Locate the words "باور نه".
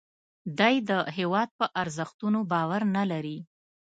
2.51-3.03